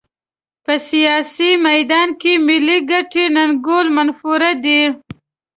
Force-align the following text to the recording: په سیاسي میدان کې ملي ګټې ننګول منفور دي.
په 0.65 0.73
سیاسي 0.89 1.51
میدان 1.67 2.09
کې 2.21 2.31
ملي 2.47 2.77
ګټې 2.91 3.25
ننګول 3.35 3.87
منفور 3.97 4.41
دي. 4.65 4.81